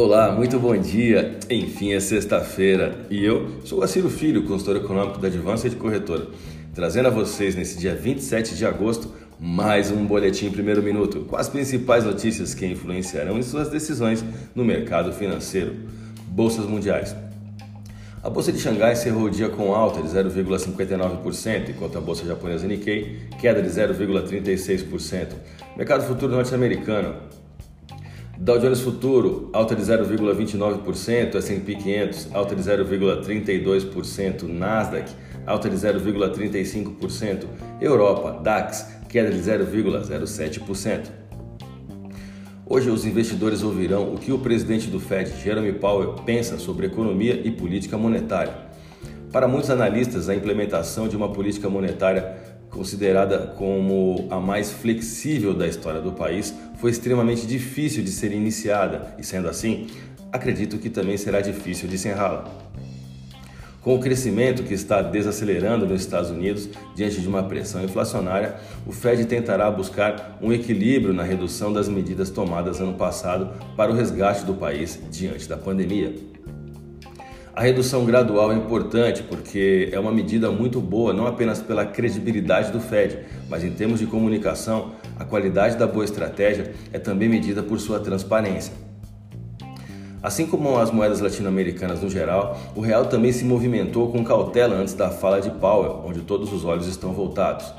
Olá, 0.00 0.30
muito 0.30 0.60
bom 0.60 0.76
dia. 0.76 1.40
Enfim, 1.50 1.92
é 1.92 1.98
sexta-feira 1.98 3.04
e 3.10 3.24
eu 3.24 3.48
sou 3.64 3.80
o 3.80 3.82
Aciro 3.82 4.08
Filho, 4.08 4.44
consultor 4.44 4.76
econômico 4.76 5.18
da 5.18 5.26
Advança 5.26 5.68
de 5.68 5.74
Corretora, 5.74 6.28
trazendo 6.72 7.08
a 7.08 7.10
vocês 7.10 7.56
nesse 7.56 7.76
dia 7.76 7.96
27 7.96 8.54
de 8.54 8.64
agosto 8.64 9.12
mais 9.40 9.90
um 9.90 10.06
boletim 10.06 10.52
primeiro 10.52 10.80
minuto 10.84 11.22
com 11.22 11.34
as 11.34 11.48
principais 11.48 12.04
notícias 12.04 12.54
que 12.54 12.64
influenciarão 12.64 13.40
em 13.40 13.42
suas 13.42 13.70
decisões 13.70 14.24
no 14.54 14.64
mercado 14.64 15.12
financeiro. 15.12 15.74
Bolsas 16.28 16.64
mundiais. 16.64 17.16
A 18.22 18.30
bolsa 18.30 18.52
de 18.52 18.60
Xangai 18.60 18.92
encerrou 18.92 19.24
o 19.24 19.30
dia 19.30 19.48
com 19.48 19.74
alta 19.74 20.00
de 20.00 20.08
0,59%, 20.10 21.70
enquanto 21.70 21.98
a 21.98 22.00
bolsa 22.00 22.24
japonesa 22.24 22.68
Nikkei 22.68 23.18
queda 23.40 23.60
de 23.60 23.68
0,36%. 23.68 25.26
Mercado 25.76 26.06
futuro 26.06 26.30
norte-americano 26.30 27.16
Dow 28.40 28.56
Jones 28.56 28.80
Futuro, 28.80 29.50
alta 29.52 29.74
de 29.74 29.82
0,29%, 29.82 31.34
S&P 31.34 31.74
500, 31.74 32.28
alta 32.32 32.54
de 32.54 32.62
0,32%, 32.62 34.44
Nasdaq, 34.44 35.10
alta 35.44 35.68
de 35.68 35.74
0,35%, 35.74 37.46
Europa, 37.80 38.40
DAX, 38.40 38.94
queda 39.08 39.32
de 39.32 39.38
0,07%. 39.38 41.08
Hoje 42.64 42.88
os 42.90 43.04
investidores 43.04 43.64
ouvirão 43.64 44.14
o 44.14 44.18
que 44.18 44.30
o 44.30 44.38
presidente 44.38 44.86
do 44.86 45.00
Fed, 45.00 45.32
Jeremy 45.42 45.72
Powell, 45.72 46.12
pensa 46.24 46.58
sobre 46.58 46.86
economia 46.86 47.42
e 47.44 47.50
política 47.50 47.98
monetária. 47.98 48.54
Para 49.32 49.48
muitos 49.48 49.68
analistas, 49.68 50.28
a 50.28 50.34
implementação 50.34 51.08
de 51.08 51.16
uma 51.16 51.32
política 51.32 51.68
monetária 51.68 52.47
considerada 52.78 53.38
como 53.58 54.28
a 54.30 54.38
mais 54.38 54.70
flexível 54.70 55.52
da 55.52 55.66
história 55.66 56.00
do 56.00 56.12
país, 56.12 56.54
foi 56.76 56.92
extremamente 56.92 57.44
difícil 57.44 58.04
de 58.04 58.10
ser 58.12 58.30
iniciada 58.30 59.16
e, 59.18 59.24
sendo 59.24 59.48
assim, 59.48 59.88
acredito 60.32 60.78
que 60.78 60.88
também 60.88 61.16
será 61.16 61.40
difícil 61.40 61.88
de 61.88 61.96
encerrá-la. 61.96 62.44
Com 63.82 63.96
o 63.96 63.98
crescimento 63.98 64.62
que 64.62 64.74
está 64.74 65.02
desacelerando 65.02 65.86
nos 65.86 66.00
Estados 66.00 66.30
Unidos 66.30 66.68
diante 66.94 67.20
de 67.20 67.26
uma 67.26 67.42
pressão 67.42 67.82
inflacionária, 67.82 68.54
o 68.86 68.92
Fed 68.92 69.24
tentará 69.24 69.68
buscar 69.70 70.38
um 70.40 70.52
equilíbrio 70.52 71.12
na 71.12 71.24
redução 71.24 71.72
das 71.72 71.88
medidas 71.88 72.30
tomadas 72.30 72.80
ano 72.80 72.94
passado 72.94 73.50
para 73.76 73.90
o 73.90 73.94
resgate 73.94 74.44
do 74.44 74.54
país 74.54 75.00
diante 75.10 75.48
da 75.48 75.56
pandemia. 75.56 76.14
A 77.58 77.62
redução 77.62 78.04
gradual 78.04 78.52
é 78.52 78.54
importante 78.54 79.20
porque 79.24 79.88
é 79.90 79.98
uma 79.98 80.12
medida 80.12 80.48
muito 80.48 80.80
boa, 80.80 81.12
não 81.12 81.26
apenas 81.26 81.60
pela 81.60 81.84
credibilidade 81.84 82.70
do 82.70 82.78
Fed, 82.78 83.18
mas 83.48 83.64
em 83.64 83.72
termos 83.72 83.98
de 83.98 84.06
comunicação, 84.06 84.92
a 85.18 85.24
qualidade 85.24 85.76
da 85.76 85.84
boa 85.84 86.04
estratégia 86.04 86.72
é 86.92 87.00
também 87.00 87.28
medida 87.28 87.60
por 87.60 87.80
sua 87.80 87.98
transparência. 87.98 88.72
Assim 90.22 90.46
como 90.46 90.78
as 90.78 90.92
moedas 90.92 91.18
latino-americanas 91.18 92.00
no 92.00 92.08
geral, 92.08 92.56
o 92.76 92.80
real 92.80 93.06
também 93.06 93.32
se 93.32 93.44
movimentou 93.44 94.12
com 94.12 94.22
cautela 94.22 94.76
antes 94.76 94.94
da 94.94 95.10
fala 95.10 95.40
de 95.40 95.50
Powell, 95.50 96.04
onde 96.06 96.20
todos 96.20 96.52
os 96.52 96.64
olhos 96.64 96.86
estão 96.86 97.12
voltados. 97.12 97.74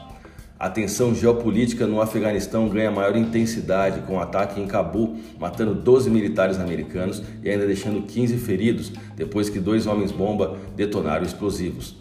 A 0.60 0.70
tensão 0.70 1.16
geopolítica 1.16 1.88
no 1.88 2.02
Afeganistão 2.02 2.68
ganha 2.68 2.92
maior 2.92 3.16
intensidade 3.16 4.02
com 4.02 4.16
o 4.16 4.16
um 4.18 4.20
ataque 4.20 4.60
em 4.60 4.68
Cabul, 4.68 5.16
matando 5.40 5.74
12 5.74 6.10
militares 6.10 6.60
americanos 6.60 7.24
e 7.42 7.50
ainda 7.50 7.66
deixando 7.66 8.02
15 8.02 8.38
feridos 8.40 8.92
depois 9.16 9.50
que 9.50 9.58
dois 9.58 9.88
homens-bomba 9.88 10.58
detonaram 10.76 11.26
explosivos. 11.26 11.96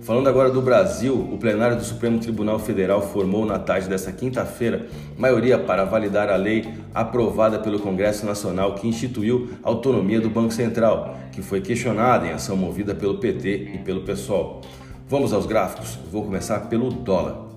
Falando 0.00 0.28
agora 0.28 0.48
do 0.48 0.62
Brasil, 0.62 1.12
o 1.12 1.38
plenário 1.38 1.76
do 1.76 1.82
Supremo 1.82 2.20
Tribunal 2.20 2.60
Federal 2.60 3.02
formou 3.02 3.44
na 3.44 3.58
tarde 3.58 3.88
desta 3.88 4.12
quinta-feira 4.12 4.86
maioria 5.18 5.58
para 5.58 5.84
validar 5.84 6.30
a 6.30 6.36
lei 6.36 6.72
aprovada 6.94 7.58
pelo 7.58 7.80
Congresso 7.80 8.24
Nacional 8.24 8.76
que 8.76 8.86
instituiu 8.86 9.50
a 9.60 9.68
autonomia 9.68 10.20
do 10.20 10.30
Banco 10.30 10.54
Central, 10.54 11.18
que 11.32 11.42
foi 11.42 11.60
questionada 11.60 12.28
em 12.28 12.30
ação 12.30 12.56
movida 12.56 12.94
pelo 12.94 13.18
PT 13.18 13.72
e 13.74 13.78
pelo 13.78 14.02
PSOL. 14.02 14.60
Vamos 15.08 15.32
aos 15.32 15.46
gráficos. 15.46 15.98
Vou 16.12 16.22
começar 16.22 16.60
pelo 16.68 16.90
dólar. 16.90 17.47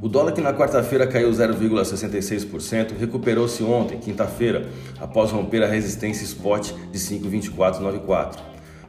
O 0.00 0.08
dólar 0.08 0.32
que 0.32 0.42
na 0.42 0.52
quarta-feira 0.52 1.06
caiu 1.06 1.30
0,66% 1.30 2.92
recuperou-se 2.98 3.62
ontem, 3.62 3.98
quinta-feira, 3.98 4.68
após 5.00 5.30
romper 5.30 5.62
a 5.62 5.66
resistência 5.66 6.22
spot 6.22 6.72
de 6.92 6.98
5,2494. 6.98 8.36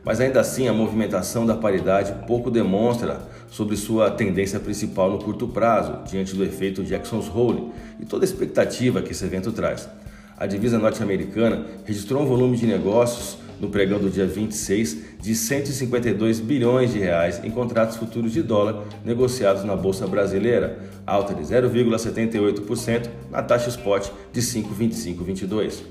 Mas 0.04 0.20
ainda 0.20 0.42
assim, 0.42 0.68
a 0.68 0.74
movimentação 0.74 1.46
da 1.46 1.56
paridade 1.56 2.14
pouco 2.28 2.52
demonstra 2.52 3.22
sobre 3.50 3.78
sua 3.78 4.12
tendência 4.12 4.60
principal 4.60 5.10
no 5.10 5.20
curto 5.20 5.48
prazo, 5.48 6.04
diante 6.06 6.36
do 6.36 6.44
efeito 6.44 6.84
Jackson's 6.84 7.34
Hole 7.34 7.72
e 8.00 8.06
toda 8.06 8.24
a 8.24 8.28
expectativa 8.28 9.02
que 9.02 9.14
esse 9.14 9.24
evento 9.24 9.52
traz. 9.54 9.88
A 10.38 10.46
divisa 10.46 10.78
norte-americana 10.78 11.66
registrou 11.86 12.22
um 12.22 12.26
volume 12.26 12.58
de 12.58 12.68
negócios 12.68 13.38
no 13.60 13.70
pregão 13.70 14.00
do 14.00 14.10
dia 14.10 14.26
26 14.26 14.98
de 15.22 15.36
152 15.36 16.40
bilhões 16.40 16.94
de 16.94 17.00
reais 17.00 17.42
em 17.44 17.52
contratos 17.52 17.98
futuros 17.98 18.32
de 18.32 18.42
dólar 18.42 18.84
negociados 19.04 19.64
na 19.64 19.76
bolsa 19.76 20.08
brasileira, 20.08 20.80
alta 21.06 21.34
de 21.34 21.42
0,78% 21.42 23.10
na 23.32 23.42
taxa 23.42 23.70
spot 23.70 24.10
de 24.32 24.42
5,2522. 24.42 25.82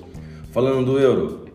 Falando 0.53 0.85
do 0.85 0.99
euro, 0.99 1.47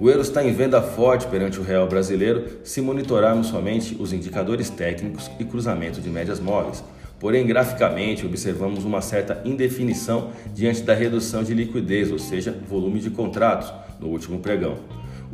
o 0.00 0.10
euro 0.10 0.22
está 0.22 0.44
em 0.44 0.52
venda 0.52 0.82
forte 0.82 1.28
perante 1.28 1.60
o 1.60 1.62
real 1.62 1.86
brasileiro 1.86 2.58
se 2.64 2.80
monitorarmos 2.80 3.46
somente 3.46 3.96
os 4.00 4.12
indicadores 4.12 4.68
técnicos 4.68 5.30
e 5.38 5.44
cruzamento 5.44 6.00
de 6.00 6.10
médias 6.10 6.40
móveis. 6.40 6.82
Porém, 7.20 7.46
graficamente, 7.46 8.26
observamos 8.26 8.84
uma 8.84 9.00
certa 9.00 9.40
indefinição 9.44 10.32
diante 10.52 10.82
da 10.82 10.92
redução 10.92 11.44
de 11.44 11.54
liquidez, 11.54 12.10
ou 12.10 12.18
seja, 12.18 12.50
volume 12.68 12.98
de 12.98 13.10
contratos, 13.10 13.72
no 14.00 14.08
último 14.08 14.40
pregão. 14.40 14.78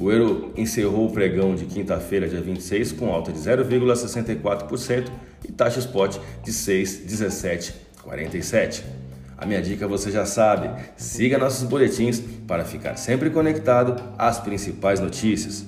O 0.00 0.12
euro 0.12 0.53
encerrou 0.56 1.09
o 1.09 1.10
pregão 1.10 1.56
de 1.56 1.66
quinta-feira, 1.66 2.28
dia 2.28 2.41
26, 2.41 2.92
com 2.92 3.12
alta 3.12 3.32
de 3.32 3.38
0,64% 3.41 5.10
e 5.44 5.50
taxa 5.50 5.81
spot 5.81 6.19
de 6.44 6.53
6,1747. 6.53 8.84
A 9.36 9.44
minha 9.44 9.60
dica 9.60 9.88
você 9.88 10.12
já 10.12 10.25
sabe, 10.25 10.70
siga 10.97 11.36
nossos 11.36 11.69
boletins 11.69 12.22
para 12.47 12.64
ficar 12.64 12.94
sempre 12.97 13.28
conectado 13.31 14.00
às 14.16 14.38
principais 14.38 15.00
notícias. 15.00 15.66